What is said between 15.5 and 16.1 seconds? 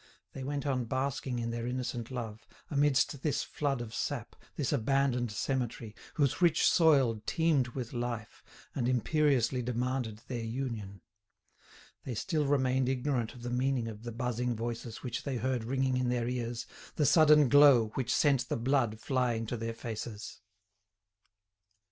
ringing in